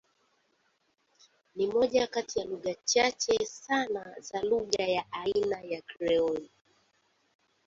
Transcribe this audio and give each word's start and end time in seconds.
Ni 1.55 1.67
moja 1.67 2.07
kati 2.07 2.39
ya 2.39 2.45
Wikipedia 2.45 2.75
chache 2.85 3.45
sana 3.45 4.15
za 4.19 4.41
lugha 4.41 4.83
ya 4.83 5.05
aina 5.11 5.61
ya 5.61 5.81
Krioli. 5.81 6.49